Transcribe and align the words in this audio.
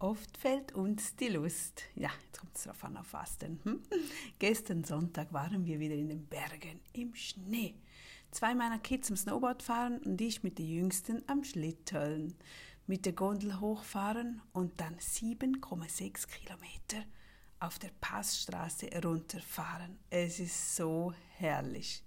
Oft 0.00 0.36
fällt 0.38 0.72
uns 0.72 1.16
die 1.16 1.26
Lust. 1.26 1.82
Ja, 1.96 2.10
jetzt 2.26 2.38
kommt 2.38 2.56
es 2.56 2.62
darauf 2.62 2.84
an, 2.84 2.96
auf 2.96 3.12
was 3.12 3.36
denn. 3.36 3.58
Hm? 3.64 3.82
Gestern 4.38 4.84
Sonntag 4.84 5.32
waren 5.32 5.66
wir 5.66 5.80
wieder 5.80 5.96
in 5.96 6.08
den 6.08 6.24
Bergen 6.24 6.80
im 6.92 7.16
Schnee. 7.16 7.74
Zwei 8.30 8.54
meiner 8.54 8.78
Kids 8.78 9.10
am 9.10 9.16
Snowboard 9.16 9.60
fahren 9.60 9.98
und 10.04 10.20
ich 10.20 10.44
mit 10.44 10.58
den 10.60 10.68
Jüngsten 10.68 11.24
am 11.26 11.42
Schlitteln. 11.42 12.34
Mit 12.86 13.06
der 13.06 13.12
Gondel 13.12 13.58
hochfahren 13.58 14.40
und 14.52 14.80
dann 14.80 14.96
7,6 14.98 16.28
Kilometer 16.28 17.04
auf 17.58 17.80
der 17.80 17.90
Passstraße 18.00 18.88
runterfahren. 19.02 19.98
Es 20.10 20.38
ist 20.38 20.76
so 20.76 21.12
herrlich. 21.38 22.04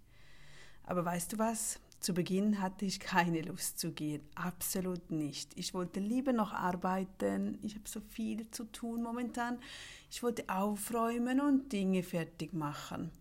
Aber 0.84 1.04
weißt 1.04 1.34
du 1.34 1.39
was? 1.39 1.78
Zu 2.02 2.15
Beginn 2.15 2.59
hatte 2.59 2.83
ich 2.83 2.99
keine 2.99 3.43
Lust 3.43 3.77
zu 3.77 3.91
gehen, 3.91 4.23
absolut 4.33 5.11
nicht. 5.11 5.51
Ich 5.55 5.75
wollte 5.75 6.00
lieber 6.00 6.33
noch 6.33 6.51
arbeiten, 6.51 7.59
ich 7.61 7.75
habe 7.75 7.88
so 7.88 8.01
viel 8.01 8.50
zu 8.50 8.64
tun 8.64 9.04
momentan. 9.04 9.59
Ich 10.09 10.23
wollte 10.23 10.50
aufräumen 10.50 11.39
und 11.39 11.71
Dinge 11.71 12.01
fertig 12.01 12.54
machen. 12.54 13.11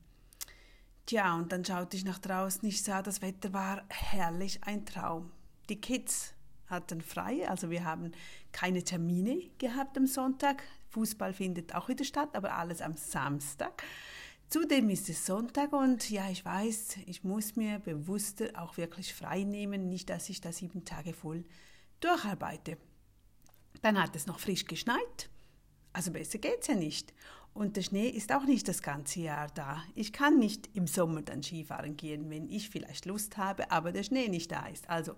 Tja, 1.04 1.34
und 1.34 1.52
dann 1.52 1.62
schaute 1.62 1.94
ich 1.94 2.06
nach 2.06 2.18
draußen, 2.20 2.66
ich 2.66 2.82
sah, 2.82 3.02
das 3.02 3.20
Wetter 3.20 3.52
war 3.52 3.84
herrlich, 3.90 4.60
ein 4.64 4.86
Traum. 4.86 5.30
Die 5.68 5.78
Kids 5.78 6.32
hatten 6.66 7.02
frei, 7.02 7.46
also 7.50 7.68
wir 7.68 7.84
haben 7.84 8.12
keine 8.50 8.82
Termine 8.82 9.42
gehabt 9.58 9.98
am 9.98 10.06
Sonntag. 10.06 10.62
Fußball 10.88 11.34
findet 11.34 11.74
auch 11.74 11.88
wieder 11.88 12.04
statt, 12.04 12.30
aber 12.32 12.54
alles 12.54 12.80
am 12.80 12.96
Samstag. 12.96 13.82
Zudem 14.50 14.90
ist 14.90 15.08
es 15.08 15.24
Sonntag 15.26 15.72
und 15.72 16.10
ja, 16.10 16.28
ich 16.28 16.44
weiß, 16.44 16.96
ich 17.06 17.22
muss 17.22 17.54
mir 17.54 17.78
bewusster 17.78 18.50
auch 18.56 18.76
wirklich 18.76 19.14
frei 19.14 19.44
nehmen, 19.44 19.88
nicht, 19.88 20.10
dass 20.10 20.28
ich 20.28 20.40
da 20.40 20.50
sieben 20.50 20.84
Tage 20.84 21.12
voll 21.12 21.44
durcharbeite. 22.00 22.76
Dann 23.80 24.02
hat 24.02 24.16
es 24.16 24.26
noch 24.26 24.40
frisch 24.40 24.64
geschneit, 24.64 25.30
also 25.92 26.10
besser 26.10 26.38
geht's 26.38 26.66
ja 26.66 26.74
nicht. 26.74 27.14
Und 27.54 27.76
der 27.76 27.82
Schnee 27.82 28.08
ist 28.08 28.32
auch 28.32 28.44
nicht 28.44 28.66
das 28.66 28.82
ganze 28.82 29.20
Jahr 29.20 29.46
da. 29.54 29.84
Ich 29.94 30.12
kann 30.12 30.40
nicht 30.40 30.68
im 30.74 30.88
Sommer 30.88 31.22
dann 31.22 31.44
Skifahren 31.44 31.96
gehen, 31.96 32.28
wenn 32.28 32.48
ich 32.48 32.70
vielleicht 32.70 33.06
Lust 33.06 33.36
habe, 33.36 33.70
aber 33.70 33.92
der 33.92 34.02
Schnee 34.02 34.26
nicht 34.26 34.50
da 34.50 34.66
ist. 34.66 34.90
Also, 34.90 35.14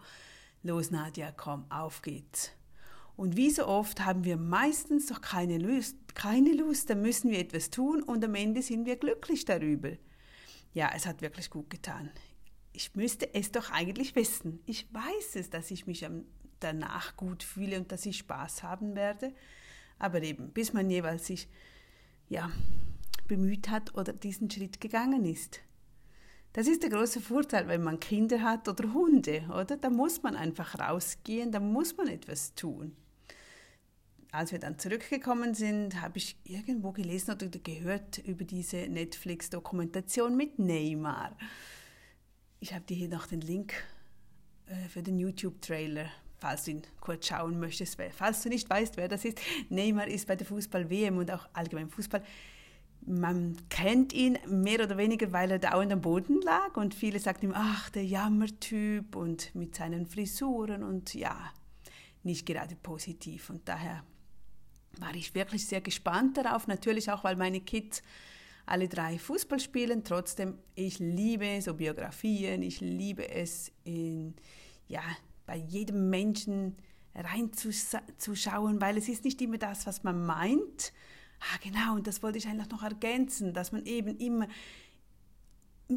los 0.63 0.91
Nadja, 0.91 1.33
komm, 1.33 1.65
auf 1.71 2.03
geht's. 2.03 2.51
Und 3.17 3.37
wie 3.37 3.51
so 3.51 3.67
oft 3.67 4.05
haben 4.05 4.25
wir 4.25 4.37
meistens 4.37 5.07
doch 5.07 5.21
keine 5.21 5.59
Lust, 5.59 5.97
keine 6.15 6.53
Lust, 6.53 6.89
dann 6.91 7.03
müssen 7.03 7.31
wir 7.31 7.39
etwas 7.39 7.71
tun 7.71 8.03
und 8.03 8.25
am 8.25 8.35
Ende 8.35 8.63
sind 8.63 8.87
wir 8.87 8.97
glücklich 8.97 9.45
darüber. 9.45 9.93
Ja, 10.73 10.91
es 10.95 11.07
hat 11.07 11.21
wirklich 11.21 11.51
gut 11.51 11.69
getan. 11.69 12.11
Ich 12.73 12.95
müsste 12.95 13.35
es 13.35 13.53
doch 13.53 13.71
eigentlich 13.71 14.17
wissen. 14.17 14.61
Ich 14.65 14.87
weiß 14.93 15.37
es, 15.37 15.51
dass 15.51 15.71
ich 15.71 15.87
mich 15.87 16.07
danach 16.61 17.17
gut 17.17 17.43
fühle 17.43 17.79
und 17.79 17.93
dass 17.93 18.07
ich 18.07 18.19
Spaß 18.19 18.63
haben 18.63 18.97
werde. 18.97 19.35
Aber 19.99 20.23
eben, 20.23 20.51
bis 20.51 20.73
man 20.73 20.89
jeweils 20.89 21.27
sich 21.27 21.49
ja, 22.31 22.51
bemüht 23.29 23.69
hat 23.69 23.95
oder 23.95 24.15
diesen 24.15 24.51
Schritt 24.51 24.81
gegangen 24.81 25.27
ist. 25.27 25.61
Das 26.55 26.67
ist 26.67 26.83
der 26.83 26.91
große 26.91 27.21
Vorteil, 27.21 27.69
wenn 27.69 27.83
man 27.83 28.01
Kinder 28.01 28.43
hat 28.43 28.69
oder 28.69 28.93
Hunde, 28.93 29.45
oder? 29.49 29.77
Da 29.77 29.91
muss 29.91 30.23
man 30.23 30.35
einfach 30.35 30.79
rausgehen, 30.79 31.53
da 31.53 31.61
muss 31.61 31.97
man 31.97 32.09
etwas 32.09 32.55
tun 32.55 32.97
als 34.33 34.51
wir 34.51 34.59
dann 34.59 34.79
zurückgekommen 34.79 35.53
sind, 35.53 36.01
habe 36.01 36.17
ich 36.17 36.37
irgendwo 36.45 36.91
gelesen 36.93 37.33
oder 37.33 37.47
gehört 37.49 38.17
über 38.19 38.45
diese 38.45 38.89
Netflix-Dokumentation 38.89 40.35
mit 40.35 40.59
Neymar. 40.59 41.37
Ich 42.59 42.73
habe 42.73 42.85
dir 42.87 42.97
hier 42.97 43.09
noch 43.09 43.27
den 43.27 43.43
Link 43.43 43.75
äh, 44.67 44.89
für 44.89 45.03
den 45.03 45.19
YouTube-Trailer, 45.19 46.07
falls 46.39 46.65
du 46.65 46.71
ihn 46.71 46.83
kurz 47.01 47.27
schauen 47.27 47.61
möchtest. 47.61 47.99
Falls 48.13 48.43
du 48.43 48.49
nicht 48.49 48.71
weißt, 48.71 48.97
wer 48.97 49.07
das 49.07 49.27
ist, 49.27 49.39
Neymar 49.69 50.09
ist 50.09 50.27
bei 50.27 50.35
der 50.35 50.47
Fußball-WM 50.47 51.19
und 51.19 51.31
auch 51.31 51.47
allgemein 51.53 51.91
Fußball. 51.91 52.25
Man 53.05 53.59
kennt 53.69 54.15
ihn 54.15 54.39
mehr 54.47 54.83
oder 54.83 54.97
weniger, 54.97 55.31
weil 55.33 55.51
er 55.51 55.59
dauernd 55.59 55.93
am 55.93 56.01
Boden 56.01 56.41
lag 56.41 56.75
und 56.79 56.95
viele 56.95 57.19
sagten 57.19 57.47
ihm, 57.47 57.55
ach, 57.55 57.91
der 57.91 58.07
Jammertyp 58.07 59.15
und 59.15 59.55
mit 59.55 59.75
seinen 59.75 60.07
Frisuren 60.07 60.83
und 60.83 61.13
ja, 61.13 61.53
nicht 62.23 62.47
gerade 62.47 62.77
positiv. 62.77 63.51
Und 63.51 63.69
daher 63.69 64.05
war 64.99 65.15
ich 65.15 65.35
wirklich 65.35 65.67
sehr 65.67 65.81
gespannt 65.81 66.37
darauf. 66.37 66.67
Natürlich 66.67 67.11
auch, 67.11 67.25
weil 67.25 67.37
meine 67.37 67.61
Kids 67.61 68.03
alle 68.67 68.89
drei 68.89 69.19
Fußball 69.19 69.61
spielen. 69.61 70.05
Trotzdem, 70.05 70.59
ich 70.75 70.99
liebe 70.99 71.61
so 71.63 71.75
Biografien. 71.75 72.63
Ich 72.63 72.81
liebe 72.81 73.29
es, 73.29 73.73
in, 73.85 74.35
ja, 74.89 75.03
bei 75.47 75.57
jedem 75.57 76.11
Menschen 76.11 76.77
reinzuschauen, 77.15 78.81
weil 78.81 78.97
es 78.97 79.09
ist 79.09 79.25
nicht 79.25 79.41
immer 79.43 79.59
das, 79.59 79.87
was 79.87 80.03
man 80.03 80.25
meint. 80.25 80.93
Ah, 81.41 81.59
genau, 81.63 81.97
und 81.97 82.07
das 82.07 82.23
wollte 82.23 82.39
ich 82.39 82.47
eigentlich 82.47 82.71
noch 82.71 82.83
ergänzen, 82.83 83.53
dass 83.53 83.73
man 83.73 83.85
eben 83.85 84.17
immer 84.19 84.47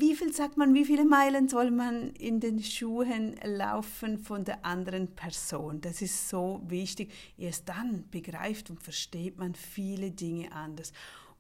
wie 0.02 0.16
viel 0.16 0.34
sagt 0.34 0.58
man, 0.58 0.74
wie 0.74 0.86
viele 0.86 1.06
Meilen 1.06 1.48
soll 1.48 1.72
man 1.72 2.12
in 2.12 2.40
den 2.40 2.62
Schuhen 2.62 3.36
laufen 3.44 4.18
von 4.18 4.44
der 4.44 4.66
anderen 4.66 5.16
Person? 5.16 5.82
Das 5.82 6.02
ist 6.02 6.30
so 6.30 6.62
wichtig. 6.68 7.12
Erst 7.38 7.70
dann 7.70 8.10
begreift 8.10 8.70
und 8.70 8.82
versteht 8.82 9.38
man 9.38 9.56
viele 9.56 10.12
Dinge 10.12 10.52
anders. 10.52 10.92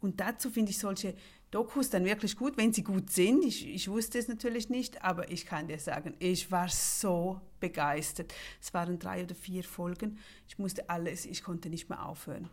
Und 0.01 0.19
dazu 0.19 0.49
finde 0.49 0.71
ich 0.71 0.77
solche 0.77 1.15
Dokus 1.51 1.89
dann 1.89 2.05
wirklich 2.05 2.35
gut, 2.35 2.57
wenn 2.57 2.73
sie 2.73 2.83
gut 2.83 3.09
sind. 3.09 3.45
Ich, 3.45 3.67
ich 3.67 3.89
wusste 3.89 4.19
es 4.19 4.27
natürlich 4.27 4.69
nicht, 4.69 5.01
aber 5.03 5.31
ich 5.31 5.45
kann 5.45 5.67
dir 5.67 5.79
sagen, 5.79 6.15
ich 6.19 6.51
war 6.51 6.67
so 6.69 7.39
begeistert. 7.59 8.33
Es 8.61 8.73
waren 8.73 8.99
drei 8.99 9.23
oder 9.23 9.35
vier 9.35 9.63
Folgen. 9.63 10.19
Ich 10.47 10.57
musste 10.59 10.89
alles, 10.89 11.25
ich 11.25 11.43
konnte 11.43 11.69
nicht 11.69 11.89
mehr 11.89 12.05
aufhören. 12.05 12.49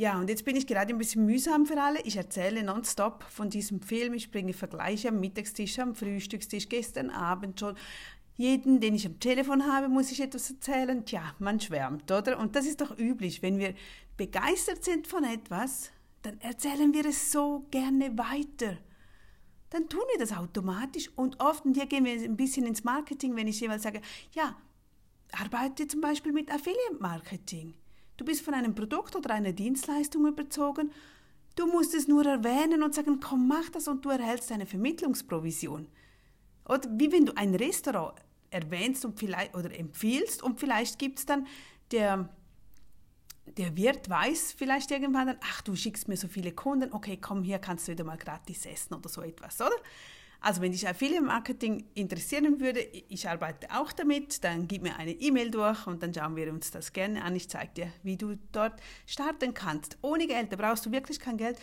Ja, 0.00 0.18
und 0.18 0.30
jetzt 0.30 0.46
bin 0.46 0.56
ich 0.56 0.66
gerade 0.66 0.94
ein 0.94 0.96
bisschen 0.96 1.26
mühsam 1.26 1.66
für 1.66 1.78
alle. 1.78 2.00
Ich 2.04 2.16
erzähle 2.16 2.62
nonstop 2.62 3.22
von 3.24 3.50
diesem 3.50 3.82
Film. 3.82 4.14
Ich 4.14 4.30
bringe 4.30 4.54
Vergleiche 4.54 5.10
am 5.10 5.20
Mittagstisch, 5.20 5.78
am 5.78 5.94
Frühstückstisch, 5.94 6.70
gestern 6.70 7.10
Abend 7.10 7.60
schon. 7.60 7.76
Jeden, 8.38 8.80
den 8.80 8.94
ich 8.94 9.04
am 9.04 9.20
Telefon 9.20 9.70
habe, 9.70 9.90
muss 9.90 10.10
ich 10.10 10.22
etwas 10.22 10.48
erzählen. 10.48 11.04
Tja, 11.04 11.34
man 11.38 11.60
schwärmt, 11.60 12.10
oder? 12.10 12.38
Und 12.38 12.56
das 12.56 12.64
ist 12.64 12.80
doch 12.80 12.96
üblich. 12.98 13.42
Wenn 13.42 13.58
wir 13.58 13.74
begeistert 14.16 14.82
sind 14.84 15.06
von 15.06 15.22
etwas, 15.22 15.90
dann 16.22 16.40
erzählen 16.40 16.94
wir 16.94 17.04
es 17.04 17.30
so 17.30 17.66
gerne 17.70 18.16
weiter. 18.16 18.78
Dann 19.68 19.86
tun 19.90 20.00
wir 20.12 20.18
das 20.18 20.34
automatisch 20.34 21.10
und 21.14 21.38
oft, 21.40 21.66
und 21.66 21.74
hier 21.74 21.84
gehen 21.84 22.06
wir 22.06 22.14
ein 22.14 22.38
bisschen 22.38 22.64
ins 22.64 22.84
Marketing, 22.84 23.36
wenn 23.36 23.48
ich 23.48 23.60
jeweils 23.60 23.82
sage, 23.82 24.00
ja, 24.32 24.56
arbeite 25.32 25.86
zum 25.86 26.00
Beispiel 26.00 26.32
mit 26.32 26.50
Affiliate 26.50 27.00
Marketing. 27.00 27.74
Du 28.20 28.26
bist 28.26 28.42
von 28.42 28.52
einem 28.52 28.74
Produkt 28.74 29.16
oder 29.16 29.30
einer 29.30 29.54
Dienstleistung 29.54 30.26
überzogen. 30.26 30.92
Du 31.56 31.66
musst 31.66 31.94
es 31.94 32.06
nur 32.06 32.26
erwähnen 32.26 32.82
und 32.82 32.94
sagen, 32.94 33.18
komm, 33.18 33.48
mach 33.48 33.70
das 33.70 33.88
und 33.88 34.04
du 34.04 34.10
erhältst 34.10 34.52
eine 34.52 34.66
Vermittlungsprovision. 34.66 35.88
Oder 36.68 36.86
wie 36.98 37.10
wenn 37.12 37.24
du 37.24 37.34
ein 37.34 37.54
Restaurant 37.54 38.20
erwähnst 38.50 39.06
und 39.06 39.18
vielleicht, 39.18 39.56
oder 39.56 39.74
empfiehlst 39.74 40.42
und 40.42 40.60
vielleicht 40.60 40.98
gibt 40.98 41.20
es 41.20 41.24
dann 41.24 41.46
der, 41.92 42.28
der 43.56 43.74
Wirt 43.74 44.10
weiß 44.10 44.52
vielleicht 44.52 44.90
irgendwann 44.90 45.28
dann, 45.28 45.38
ach, 45.40 45.62
du 45.62 45.74
schickst 45.74 46.06
mir 46.06 46.18
so 46.18 46.28
viele 46.28 46.52
Kunden, 46.52 46.92
okay, 46.92 47.16
komm, 47.18 47.42
hier 47.42 47.58
kannst 47.58 47.88
du 47.88 47.92
wieder 47.92 48.04
mal 48.04 48.18
gratis 48.18 48.66
essen 48.66 48.92
oder 48.92 49.08
so 49.08 49.22
etwas, 49.22 49.62
oder? 49.62 49.76
Also 50.40 50.62
wenn 50.62 50.72
dich 50.72 50.88
Affiliate 50.88 51.22
Marketing 51.22 51.84
interessieren 51.94 52.60
würde, 52.60 52.80
ich 52.80 53.28
arbeite 53.28 53.68
auch 53.70 53.92
damit, 53.92 54.42
dann 54.42 54.66
gib 54.68 54.82
mir 54.82 54.96
eine 54.96 55.12
E-Mail 55.12 55.50
durch 55.50 55.86
und 55.86 56.02
dann 56.02 56.14
schauen 56.14 56.34
wir 56.34 56.50
uns 56.50 56.70
das 56.70 56.92
gerne 56.92 57.22
an. 57.22 57.36
Ich 57.36 57.50
zeige 57.50 57.72
dir, 57.74 57.92
wie 58.02 58.16
du 58.16 58.38
dort 58.52 58.80
starten 59.06 59.52
kannst. 59.52 59.98
Ohne 60.00 60.26
Geld, 60.26 60.50
da 60.50 60.56
brauchst 60.56 60.86
du 60.86 60.92
wirklich 60.92 61.20
kein 61.20 61.36
Geld. 61.36 61.58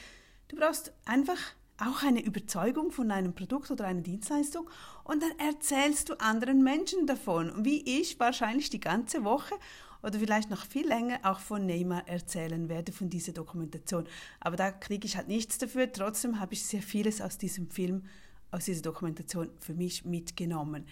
Du 0.47 0.55
brauchst 0.55 0.93
einfach 1.05 1.39
auch 1.79 2.03
eine 2.03 2.21
Überzeugung 2.21 2.91
von 2.91 3.11
einem 3.11 3.33
Produkt 3.33 3.69
oder 3.71 3.85
einer 3.85 4.01
Dienstleistung 4.01 4.69
und 5.03 5.21
dann 5.21 5.37
erzählst 5.39 6.09
du 6.09 6.19
anderen 6.19 6.63
Menschen 6.63 7.05
davon, 7.05 7.65
wie 7.65 7.99
ich 7.99 8.19
wahrscheinlich 8.19 8.69
die 8.69 8.79
ganze 8.79 9.23
Woche 9.23 9.55
oder 10.01 10.19
vielleicht 10.19 10.49
noch 10.49 10.65
viel 10.65 10.87
länger 10.87 11.19
auch 11.23 11.39
von 11.39 11.65
Neymar 11.65 12.07
erzählen 12.07 12.69
werde, 12.69 12.91
von 12.91 13.09
dieser 13.09 13.31
Dokumentation. 13.33 14.07
Aber 14.39 14.55
da 14.55 14.71
kriege 14.71 15.05
ich 15.05 15.17
halt 15.17 15.27
nichts 15.27 15.57
dafür. 15.57 15.91
Trotzdem 15.91 16.39
habe 16.39 16.53
ich 16.53 16.65
sehr 16.65 16.81
vieles 16.81 17.21
aus 17.21 17.37
diesem 17.37 17.69
Film 17.69 18.03
aus 18.51 18.65
dieser 18.65 18.81
Dokumentation 18.81 19.49
für 19.59 19.73
mich 19.73 20.05
mitgenommen. 20.05 20.85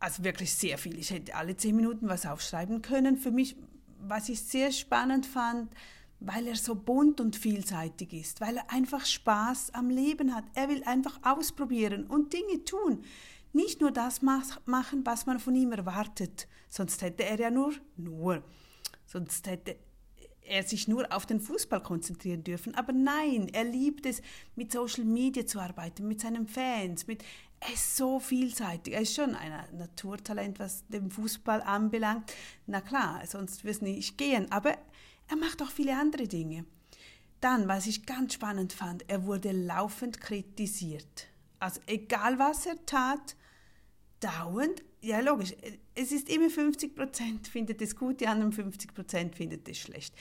Also 0.00 0.24
wirklich 0.24 0.52
sehr 0.54 0.78
viel. 0.78 0.98
Ich 0.98 1.10
hätte 1.10 1.34
alle 1.34 1.56
zehn 1.56 1.76
Minuten 1.76 2.08
was 2.08 2.26
aufschreiben 2.26 2.82
können. 2.82 3.16
Für 3.16 3.30
mich, 3.30 3.56
was 4.00 4.28
ich 4.28 4.42
sehr 4.42 4.70
spannend 4.72 5.26
fand, 5.26 5.72
weil 6.20 6.46
er 6.46 6.56
so 6.56 6.74
bunt 6.74 7.20
und 7.20 7.36
vielseitig 7.36 8.12
ist, 8.12 8.40
weil 8.40 8.56
er 8.56 8.70
einfach 8.70 9.06
Spaß 9.06 9.74
am 9.74 9.90
Leben 9.90 10.34
hat. 10.34 10.44
Er 10.54 10.68
will 10.68 10.82
einfach 10.84 11.18
ausprobieren 11.22 12.06
und 12.06 12.32
Dinge 12.32 12.64
tun. 12.64 13.02
Nicht 13.52 13.80
nur 13.80 13.90
das 13.90 14.20
machen, 14.22 15.04
was 15.04 15.26
man 15.26 15.38
von 15.38 15.54
ihm 15.54 15.72
erwartet. 15.72 16.48
Sonst 16.68 17.02
hätte 17.02 17.24
er 17.24 17.38
ja 17.38 17.50
nur, 17.50 17.72
nur, 17.96 18.42
sonst 19.06 19.46
hätte 19.46 19.76
er 20.48 20.62
sich 20.62 20.88
nur 20.88 21.12
auf 21.12 21.26
den 21.26 21.40
Fußball 21.40 21.82
konzentrieren 21.82 22.44
dürfen. 22.44 22.74
Aber 22.74 22.92
nein, 22.92 23.48
er 23.52 23.64
liebt 23.64 24.06
es, 24.06 24.22
mit 24.56 24.72
Social 24.72 25.04
Media 25.04 25.46
zu 25.46 25.60
arbeiten, 25.60 26.08
mit 26.08 26.20
seinen 26.20 26.46
Fans, 26.46 27.06
mit 27.06 27.22
er 27.60 27.72
ist 27.72 27.96
so 27.96 28.20
vielseitig. 28.20 28.94
Er 28.94 29.00
ist 29.00 29.14
schon 29.14 29.34
ein 29.34 29.52
Naturtalent, 29.76 30.58
was 30.58 30.86
den 30.88 31.10
Fußball 31.10 31.60
anbelangt. 31.62 32.32
Na 32.66 32.80
klar, 32.80 33.20
sonst 33.26 33.64
würde 33.64 33.72
es 33.72 33.82
nicht 33.82 34.16
gehen. 34.16 34.50
Aber 34.52 34.76
er 35.28 35.36
macht 35.36 35.60
auch 35.62 35.70
viele 35.70 35.98
andere 35.98 36.28
Dinge. 36.28 36.64
Dann, 37.40 37.68
was 37.68 37.86
ich 37.86 38.06
ganz 38.06 38.34
spannend 38.34 38.72
fand, 38.72 39.08
er 39.08 39.24
wurde 39.24 39.52
laufend 39.52 40.20
kritisiert. 40.20 41.28
Also 41.60 41.80
egal 41.86 42.38
was 42.38 42.66
er 42.66 42.84
tat, 42.86 43.36
dauernd, 44.20 44.82
ja 45.00 45.20
logisch, 45.20 45.54
es 45.94 46.12
ist 46.12 46.28
immer 46.28 46.50
50 46.50 46.94
Prozent 46.94 47.48
findet 47.48 47.80
es 47.82 47.96
gut, 47.96 48.20
die 48.20 48.26
anderen 48.26 48.52
50 48.52 48.94
Prozent 48.94 49.36
findet 49.36 49.68
es 49.68 49.78
schlecht. 49.78 50.14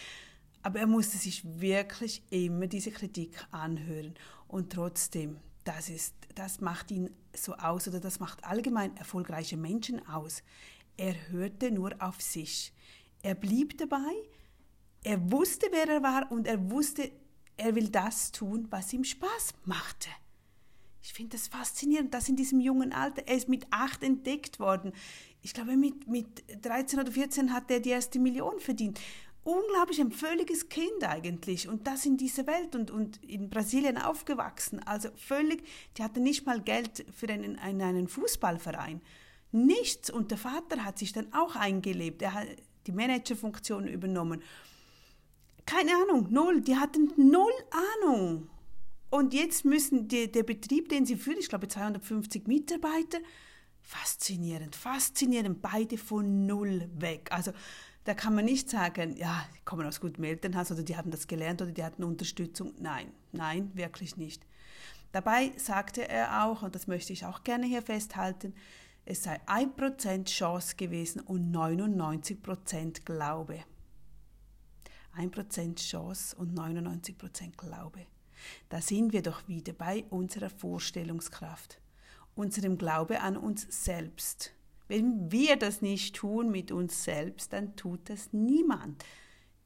Aber 0.63 0.79
er 0.79 0.88
musste 0.88 1.18
sich 1.18 1.44
wirklich 1.59 2.24
immer 2.29 2.68
diese 2.68 2.91
Kritik 2.91 3.38
anhören. 3.51 4.15
Und 4.47 4.74
trotzdem, 4.74 5.38
das, 5.63 5.89
ist, 5.89 6.15
das 6.35 6.62
macht 6.62 6.91
ihn 6.91 7.09
so 7.35 7.53
aus 7.56 7.88
oder 7.88 8.00
das 8.00 8.19
macht 8.19 8.44
allgemein 8.44 8.95
erfolgreiche 8.97 9.57
Menschen 9.57 10.06
aus. 10.07 10.44
Er 10.97 11.29
hörte 11.29 11.71
nur 11.71 11.95
auf 12.00 12.21
sich. 12.21 12.74
Er 13.21 13.35
blieb 13.35 13.77
dabei, 13.77 14.13
er 15.03 15.31
wusste, 15.31 15.68
wer 15.71 15.88
er 15.88 16.03
war 16.03 16.31
und 16.31 16.47
er 16.47 16.69
wusste, 16.71 17.12
er 17.56 17.75
will 17.75 17.89
das 17.89 18.31
tun, 18.31 18.68
was 18.69 18.94
ihm 18.94 19.03
Spaß 19.03 19.53
machte. 19.65 20.09
Ich 21.01 21.13
finde 21.13 21.38
das 21.38 21.47
faszinierend, 21.47 22.13
dass 22.13 22.29
in 22.29 22.35
diesem 22.35 22.59
jungen 22.59 22.91
Alter, 22.91 23.23
er 23.27 23.35
ist 23.35 23.49
mit 23.49 23.65
acht 23.71 24.03
entdeckt 24.03 24.59
worden. 24.59 24.94
Ich 25.41 25.53
glaube, 25.53 25.77
mit, 25.77 26.07
mit 26.07 26.44
13 26.65 26.99
oder 26.99 27.11
14 27.11 27.53
hat 27.53 27.71
er 27.71 27.79
die 27.79 27.91
erste 27.91 28.19
Million 28.19 28.59
verdient. 28.59 28.99
Unglaublich, 29.44 30.01
ein 30.01 30.11
völliges 30.11 30.67
Kind 30.67 31.03
eigentlich. 31.03 31.69
Und 31.69 31.88
das 31.88 32.05
in 32.05 32.17
dieser 32.17 32.47
Welt 32.47 32.75
und, 32.75 32.91
und 32.91 33.23
in 33.23 33.49
Brasilien 33.49 33.97
aufgewachsen. 33.97 34.79
Also 34.79 35.09
völlig, 35.15 35.63
die 35.97 36.03
hatte 36.03 36.19
nicht 36.19 36.45
mal 36.45 36.61
Geld 36.61 37.05
für 37.15 37.29
einen, 37.29 37.57
einen 37.57 38.09
Fußballverein. 38.09 39.01
Nichts. 39.53 40.09
Und 40.09 40.31
der 40.31 40.38
Vater 40.38 40.83
hat 40.83 41.00
sich 41.00 41.13
dann 41.13 41.31
auch 41.31 41.55
eingelebt. 41.55 42.21
Er 42.21 42.33
hat 42.33 42.47
die 42.88 42.91
Managerfunktion 42.91 43.88
übernommen. 43.88 44.41
Keine 45.65 45.91
Ahnung, 45.95 46.27
null. 46.29 46.61
Die 46.61 46.75
hatten 46.75 47.13
null 47.15 47.53
Ahnung. 48.03 48.50
Und 49.09 49.33
jetzt 49.33 49.63
müssen 49.63 50.07
die, 50.07 50.31
der 50.31 50.44
Betrieb, 50.44 50.89
den 50.89 51.06
sie 51.06 51.15
führen, 51.15 51.38
ich 51.39 51.50
glaube 51.50 51.68
250 51.68 52.48
Mitarbeiter, 52.48 53.19
faszinierend, 53.81 54.75
faszinierend, 54.75 55.62
beide 55.62 55.98
von 55.98 56.45
null 56.45 56.89
weg. 56.94 57.30
Also 57.31 57.54
da 58.04 58.13
kann 58.13 58.36
man 58.36 58.45
nicht 58.45 58.69
sagen, 58.69 59.15
ja, 59.18 59.45
die 59.56 59.63
kommen 59.63 59.86
aus 59.86 60.01
gutem 60.01 60.24
Elternhaus 60.24 60.71
oder 60.71 60.83
die 60.83 60.98
haben 60.98 61.12
das 61.12 61.27
gelernt 61.27 61.62
oder 61.62 61.71
die 61.71 61.83
hatten 61.83 62.04
Unterstützung. 62.04 62.74
Nein, 62.80 63.12
nein, 63.31 63.71
wirklich 63.75 64.18
nicht. 64.18 64.45
Dabei 65.13 65.51
sagte 65.56 66.07
er 66.07 66.45
auch, 66.45 66.63
und 66.63 66.75
das 66.75 66.88
möchte 66.88 67.13
ich 67.13 67.25
auch 67.25 67.44
gerne 67.44 67.65
hier 67.65 67.81
festhalten, 67.81 68.53
es 69.06 69.24
sei 69.24 69.39
1% 69.48 70.25
Chance 70.25 70.75
gewesen 70.75 71.21
und 71.21 71.50
99% 71.56 73.06
Glaube. 73.06 73.63
1% 75.18 75.75
Chance 75.75 76.36
und 76.36 76.60
99% 76.60 77.56
Glaube. 77.56 78.06
Da 78.69 78.81
sind 78.81 79.13
wir 79.13 79.22
doch 79.22 79.48
wieder 79.48 79.74
bei 79.74 80.06
unserer 80.10 80.50
Vorstellungskraft, 80.50 81.80
unserem 82.36 82.78
Glaube 82.78 83.22
an 83.22 83.38
uns 83.38 83.68
selbst. 83.69 84.54
Wenn 84.88 85.31
wir 85.31 85.57
das 85.57 85.81
nicht 85.81 86.16
tun 86.16 86.50
mit 86.50 86.72
uns 86.72 87.04
selbst, 87.04 87.54
dann 87.54 87.75
tut 87.75 88.10
das 88.10 88.31
niemand. 88.31 89.04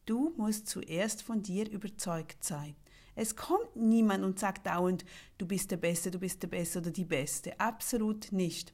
Du 0.05 0.33
musst 0.37 0.67
zuerst 0.67 1.21
von 1.21 1.43
dir 1.43 1.69
überzeugt 1.69 2.43
sein. 2.43 2.75
Es 3.15 3.35
kommt 3.35 3.75
niemand 3.75 4.23
und 4.23 4.39
sagt 4.39 4.65
dauernd, 4.65 5.05
du 5.37 5.45
bist 5.45 5.69
der 5.71 5.77
Beste, 5.77 6.11
du 6.11 6.19
bist 6.19 6.41
der 6.41 6.47
Beste 6.47 6.79
oder 6.79 6.91
die 6.91 7.05
Beste. 7.05 7.59
Absolut 7.59 8.31
nicht. 8.31 8.73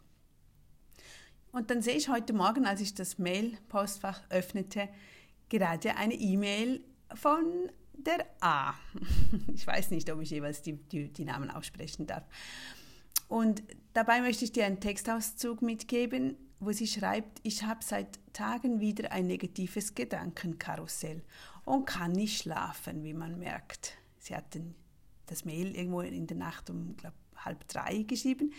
Und 1.52 1.72
dann 1.72 1.82
sehe 1.82 1.96
ich 1.96 2.08
heute 2.08 2.34
Morgen, 2.34 2.66
als 2.66 2.82
ich 2.82 2.94
das 2.94 3.18
Mail-Postfach 3.18 4.22
öffnete, 4.30 4.90
gerade 5.50 5.96
eine 5.96 6.14
E-Mail 6.14 6.84
von 7.16 7.72
der 8.06 8.26
A. 8.42 8.74
Ich 9.54 9.66
weiß 9.66 9.92
nicht, 9.92 10.12
ob 10.12 10.22
ich 10.22 10.30
jeweils 10.30 10.62
die, 10.62 10.74
die, 10.74 11.12
die 11.12 11.26
Namen 11.26 11.50
aussprechen 11.50 12.08
darf. 12.08 12.24
Und 13.28 13.64
dabei 13.94 14.22
möchte 14.22 14.46
ich 14.46 14.52
dir 14.52 14.66
einen 14.66 14.80
Textauszug 14.80 15.62
mitgeben, 15.62 16.38
wo 16.60 16.72
sie 16.72 16.88
schreibt, 16.88 17.40
ich 17.44 17.64
habe 17.64 17.84
seit 17.84 18.20
Tagen 18.34 18.80
wieder 18.80 19.12
ein 19.12 19.28
negatives 19.28 19.96
Gedankenkarussell 19.96 21.22
und 21.66 21.86
kann 21.86 22.14
nicht 22.14 22.42
schlafen, 22.42 23.04
wie 23.04 23.14
man 23.14 23.38
merkt. 23.38 23.98
Sie 24.20 24.36
hat 24.36 24.58
das 25.28 25.46
Mail 25.46 25.76
irgendwo 25.76 26.02
in 26.02 26.28
der 26.28 26.38
Nacht 26.38 26.70
um 26.70 26.96
glaub, 26.96 27.14
halb 27.36 27.68
drei 27.68 28.04
geschrieben. 28.04 28.54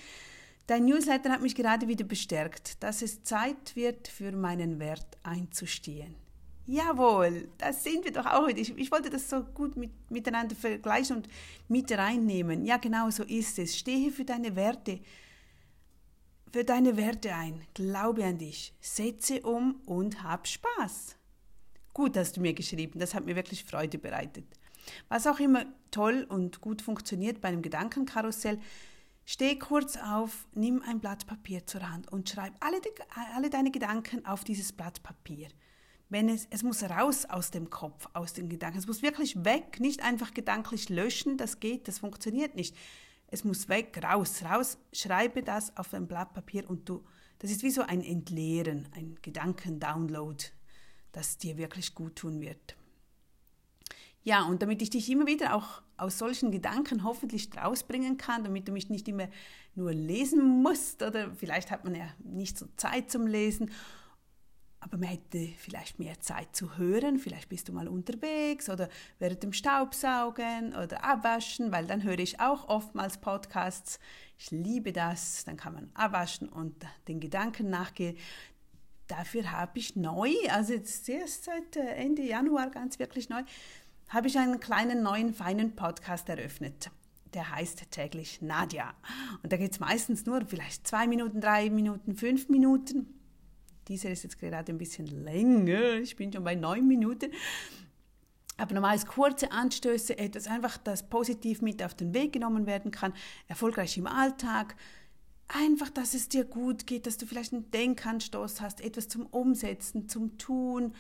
Dein 0.67 0.85
Newsletter 0.85 1.31
hat 1.31 1.40
mich 1.40 1.55
gerade 1.55 1.88
wieder 1.88 2.05
bestärkt, 2.05 2.82
dass 2.82 3.00
es 3.00 3.23
Zeit 3.23 3.75
wird, 3.75 4.06
für 4.06 4.32
meinen 4.32 4.79
Wert 4.79 5.17
einzustehen. 5.23 6.14
Jawohl, 6.70 7.48
das 7.56 7.82
sind 7.82 8.04
wir 8.04 8.12
doch 8.12 8.26
auch. 8.26 8.46
Ich, 8.46 8.76
ich 8.76 8.92
wollte 8.92 9.08
das 9.08 9.30
so 9.30 9.42
gut 9.42 9.74
mit, 9.74 9.90
miteinander 10.10 10.54
vergleichen 10.54 11.16
und 11.16 11.28
mit 11.66 11.90
reinnehmen. 11.90 12.66
Ja, 12.66 12.76
genau 12.76 13.08
so 13.08 13.22
ist 13.22 13.58
es. 13.58 13.78
Stehe 13.78 14.10
für 14.12 14.26
deine 14.26 14.54
Werte, 14.54 15.00
für 16.52 16.64
deine 16.64 16.98
Werte 16.98 17.34
ein. 17.34 17.62
Glaube 17.72 18.22
an 18.22 18.36
dich. 18.36 18.74
Setze 18.82 19.40
um 19.40 19.80
und 19.86 20.22
hab 20.22 20.46
Spaß. 20.46 21.16
Gut 21.94 22.18
hast 22.18 22.36
du 22.36 22.42
mir 22.42 22.52
geschrieben. 22.52 22.98
Das 22.98 23.14
hat 23.14 23.24
mir 23.24 23.34
wirklich 23.34 23.64
Freude 23.64 23.96
bereitet. 23.96 24.44
Was 25.08 25.26
auch 25.26 25.40
immer 25.40 25.64
toll 25.90 26.26
und 26.28 26.60
gut 26.60 26.82
funktioniert 26.82 27.40
bei 27.40 27.48
einem 27.48 27.62
Gedankenkarussell, 27.62 28.60
Steh 29.24 29.58
kurz 29.58 29.98
auf, 29.98 30.46
nimm 30.54 30.82
ein 30.88 31.00
Blatt 31.00 31.26
Papier 31.26 31.66
zur 31.66 31.90
Hand 31.90 32.10
und 32.10 32.30
schreib 32.30 32.54
alle, 32.60 32.80
alle 33.34 33.50
deine 33.50 33.70
Gedanken 33.70 34.24
auf 34.24 34.42
dieses 34.42 34.72
Blatt 34.72 35.02
Papier 35.02 35.48
wenn 36.08 36.28
es, 36.28 36.46
es 36.50 36.62
muss 36.62 36.82
raus 36.82 37.26
aus 37.26 37.50
dem 37.50 37.70
Kopf, 37.70 38.08
aus 38.14 38.32
den 38.32 38.49
Gedanken. 38.49 38.78
Es 38.78 38.87
muss 38.87 39.02
wirklich 39.02 39.44
weg, 39.44 39.81
nicht 39.81 40.02
einfach 40.02 40.32
gedanklich 40.32 40.88
löschen, 40.88 41.37
das 41.37 41.60
geht, 41.60 41.88
das 41.88 41.99
funktioniert 41.99 42.55
nicht. 42.55 42.75
Es 43.26 43.44
muss 43.44 43.69
weg, 43.69 44.00
raus, 44.02 44.43
raus, 44.43 44.78
schreibe 44.93 45.43
das 45.43 45.76
auf 45.76 45.93
ein 45.93 46.08
Blatt 46.08 46.32
Papier 46.32 46.69
und 46.69 46.88
du, 46.88 47.05
das 47.40 47.50
ist 47.50 47.62
wie 47.62 47.70
so 47.70 47.82
ein 47.82 48.02
Entleeren, 48.02 48.88
ein 48.96 49.19
Gedankendownload, 49.20 50.44
das 51.12 51.37
dir 51.37 51.58
wirklich 51.58 51.94
gut 51.94 52.16
tun 52.16 52.40
wird. 52.40 52.76
Ja, 54.22 54.44
und 54.44 54.62
damit 54.62 54.82
ich 54.82 54.90
dich 54.90 55.11
immer 55.11 55.26
wieder 55.26 55.54
auch 55.54 55.82
aus 55.96 56.19
solchen 56.19 56.50
Gedanken 56.50 57.04
hoffentlich 57.04 57.50
rausbringen 57.56 58.16
kann, 58.16 58.44
damit 58.44 58.69
du 58.69 58.72
mich 58.72 58.88
nicht 58.88 59.08
immer 59.08 59.28
nur 59.75 59.93
lesen 59.93 60.62
musst 60.62 61.02
oder 61.02 61.34
vielleicht 61.34 61.70
hat 61.70 61.84
man 61.84 61.94
ja 61.94 62.08
nicht 62.19 62.58
so 62.58 62.66
Zeit 62.76 63.11
zum 63.11 63.26
Lesen 63.26 63.70
aber 64.80 64.96
man 64.96 65.08
hätte 65.08 65.38
vielleicht 65.58 65.98
mehr 65.98 66.20
Zeit 66.20 66.54
zu 66.54 66.76
hören. 66.76 67.19
Vielleicht 67.19 67.48
bist 67.48 67.69
du 67.69 67.72
mal 67.72 67.88
unterwegs 67.88 68.70
oder 68.70 68.88
während 69.18 69.42
dem 69.42 69.52
Staubsaugen 69.52 70.75
oder 70.75 71.04
Abwaschen, 71.04 71.73
weil 71.73 71.87
dann 71.87 72.04
höre 72.04 72.20
ich 72.20 72.40
auch 72.40 72.68
oftmals 72.68 73.18
Podcasts. 73.18 73.99
Ich 74.38 74.50
liebe 74.50 74.92
das. 74.92 75.44
Dann 75.44 75.56
kann 75.56 75.75
man 75.75 75.90
abwaschen 75.94 76.49
und 76.49 76.75
den 77.08 77.18
Gedanken 77.18 77.70
nachgehen. 77.70 78.16
Dafür 79.08 79.50
habe 79.50 79.78
ich 79.78 79.97
neu, 79.97 80.32
also 80.50 80.75
jetzt 80.75 81.08
erst 81.08 81.44
seit 81.44 81.76
äh, 81.76 81.94
Ende 81.94 82.23
Januar 82.23 82.70
ganz 82.70 82.99
wirklich 82.99 83.30
neu, 83.30 83.42
habe 84.11 84.28
ich 84.28 84.38
einen 84.38 84.61
kleinen 84.61 85.02
neuen 85.02 85.32
feinen 85.32 85.75
Podcast 85.75 86.28
eröffnet. 86.28 86.90
Der 87.32 87.50
heißt 87.50 87.90
täglich 87.90 88.42
Nadja. 88.42 88.94
Und 89.42 89.52
da 89.52 89.56
geht 89.56 89.73
es 89.73 89.80
meistens 89.80 90.26
nur 90.26 90.44
vielleicht 90.47 90.87
zwei 90.87 91.06
Minuten, 91.06 91.40
drei 91.40 91.70
Minuten, 91.70 92.16
fünf 92.16 92.49
Minuten 92.50 93.17
dieser 93.88 94.11
ist 94.11 94.23
jetzt 94.23 94.38
gerade 94.38 94.73
ein 94.73 94.78
bisschen 94.78 95.07
länger. 95.07 95.95
Ich 95.95 96.16
bin 96.16 96.33
schon 96.33 96.45
bei 96.45 96.54
neun 96.54 96.87
Minuten. 96.87 97.30
Aber 98.57 98.75
normals 98.75 99.07
kurze 99.07 99.52
Anstöße, 99.52 100.18
etwas 100.18 100.49
einfach, 100.49 100.78
das 100.78 101.09
positiv 101.09 101.62
mit 101.62 101.83
auf 101.83 101.95
den 101.95 102.12
Weg 102.12 102.33
genommen 102.33 102.66
werden 102.66 102.90
kann, 102.90 103.12
erfolgreich 103.47 103.97
im 103.97 104.07
Alltag. 104.07 104.75
Einfach, 105.47 105.90
dass 105.90 106.12
es 106.12 106.28
dir 106.28 106.45
gut 106.45 106.87
geht, 106.87 107.07
dass 107.07 107.16
du 107.16 107.26
vielleicht 107.26 107.52
einen 107.52 107.71
Denkanstoß 107.71 108.61
hast, 108.61 108.80
etwas 108.80 109.09
zum 109.09 109.26
Umsetzen, 109.26 110.09
zum 110.09 110.37
Tun. 110.38 110.92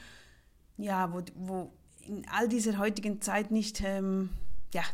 Ja, 0.76 1.12
wo, 1.12 1.20
wo 1.34 1.72
in 2.06 2.26
all 2.30 2.48
dieser 2.48 2.78
heutigen 2.78 3.20
Zeit 3.20 3.50
nicht 3.50 3.82
ähm, 3.84 4.30
ja, 4.72 4.84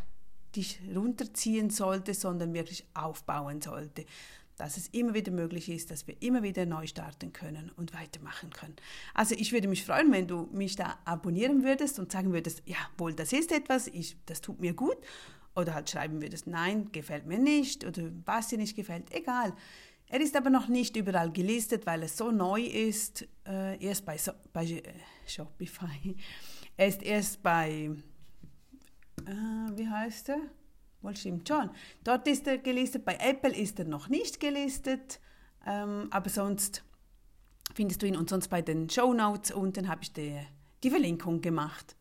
dich 0.56 0.80
runterziehen 0.94 1.68
sollte, 1.68 2.14
sondern 2.14 2.54
wirklich 2.54 2.86
aufbauen 2.94 3.60
sollte 3.60 4.06
dass 4.56 4.76
es 4.76 4.88
immer 4.88 5.14
wieder 5.14 5.32
möglich 5.32 5.68
ist, 5.68 5.90
dass 5.90 6.06
wir 6.06 6.20
immer 6.20 6.42
wieder 6.42 6.66
neu 6.66 6.86
starten 6.86 7.32
können 7.32 7.72
und 7.76 7.94
weitermachen 7.94 8.50
können. 8.50 8.76
Also 9.12 9.34
ich 9.34 9.52
würde 9.52 9.68
mich 9.68 9.84
freuen, 9.84 10.12
wenn 10.12 10.28
du 10.28 10.48
mich 10.52 10.76
da 10.76 10.98
abonnieren 11.04 11.64
würdest 11.64 11.98
und 11.98 12.12
sagen 12.12 12.32
würdest, 12.32 12.62
ja, 12.66 12.76
wohl, 12.96 13.14
das 13.14 13.32
ist 13.32 13.52
etwas, 13.52 13.88
ich, 13.88 14.16
das 14.26 14.40
tut 14.40 14.60
mir 14.60 14.74
gut. 14.74 14.96
Oder 15.56 15.74
halt 15.74 15.88
schreiben 15.88 16.20
würdest, 16.20 16.48
nein, 16.48 16.90
gefällt 16.90 17.26
mir 17.26 17.38
nicht 17.38 17.84
oder 17.84 18.10
was 18.24 18.48
dir 18.48 18.58
nicht 18.58 18.74
gefällt, 18.74 19.14
egal. 19.14 19.54
Er 20.08 20.20
ist 20.20 20.36
aber 20.36 20.50
noch 20.50 20.68
nicht 20.68 20.96
überall 20.96 21.30
gelistet, 21.30 21.86
weil 21.86 22.02
es 22.02 22.16
so 22.16 22.30
neu 22.30 22.60
ist. 22.60 23.26
Äh, 23.46 23.82
erst 23.84 24.04
bei, 24.04 24.18
so 24.18 24.32
bei 24.52 24.64
äh, 24.64 24.82
Shopify. 25.26 26.16
Er 26.76 26.88
ist 26.88 27.02
erst 27.02 27.42
bei, 27.42 27.90
äh, 29.26 29.76
wie 29.76 29.88
heißt 29.88 30.30
er? 30.30 30.40
Wohl 31.04 31.16
stimmt 31.16 31.46
schon. 31.46 31.70
Dort 32.02 32.26
ist 32.26 32.46
er 32.46 32.58
gelistet. 32.58 33.04
Bei 33.04 33.16
Apple 33.20 33.54
ist 33.54 33.78
er 33.78 33.84
noch 33.84 34.08
nicht 34.08 34.40
gelistet. 34.40 35.20
Ähm, 35.66 36.08
aber 36.10 36.30
sonst 36.30 36.82
findest 37.74 38.02
du 38.02 38.06
ihn 38.06 38.16
und 38.16 38.30
sonst 38.30 38.48
bei 38.48 38.62
den 38.62 38.88
Show 38.88 39.12
Notes 39.12 39.50
unten 39.50 39.88
habe 39.88 40.02
ich 40.02 40.12
die, 40.12 40.38
die 40.82 40.90
Verlinkung 40.90 41.40
gemacht. 41.40 41.96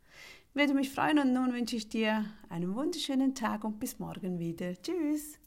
Ich 0.49 0.55
würde 0.55 0.73
mich 0.73 0.89
freuen 0.91 1.19
und 1.19 1.33
nun 1.33 1.53
wünsche 1.53 1.75
ich 1.75 1.89
dir 1.89 2.25
einen 2.49 2.75
wunderschönen 2.75 3.35
Tag 3.35 3.63
und 3.63 3.79
bis 3.79 3.99
morgen 3.99 4.39
wieder. 4.39 4.73
Tschüss. 4.81 5.39